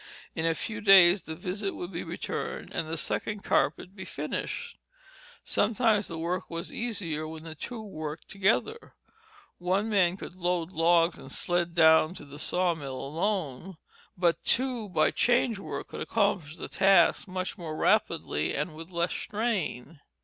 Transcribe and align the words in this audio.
In 0.33 0.47
a 0.47 0.55
few 0.55 0.81
days 0.81 1.21
the 1.21 1.35
visit 1.35 1.75
would 1.75 1.91
be 1.91 2.03
returned, 2.03 2.71
and 2.73 2.89
the 2.89 2.97
second 2.97 3.43
carpet 3.43 3.95
be 3.95 4.03
finished. 4.03 4.79
Sometimes 5.43 6.07
the 6.07 6.17
work 6.17 6.49
was 6.49 6.73
easier 6.73 7.27
when 7.27 7.43
two 7.59 7.83
worked 7.83 8.27
together. 8.27 8.95
One 9.59 9.91
man 9.91 10.17
could 10.17 10.33
load 10.35 10.71
logs 10.71 11.19
and 11.19 11.31
sled 11.31 11.75
them 11.75 11.75
down 12.07 12.13
to 12.15 12.25
the 12.25 12.39
sawmill 12.39 12.99
alone, 12.99 13.77
but 14.17 14.43
two 14.43 14.89
by 14.89 15.11
"change 15.11 15.59
work" 15.59 15.89
could 15.89 16.01
accomplish 16.01 16.55
the 16.55 16.67
task 16.67 17.27
much 17.27 17.55
more 17.59 17.75
rapidly 17.77 18.55
and 18.55 18.73
with 18.73 18.91
less 18.91 19.11
strain. 19.11 19.99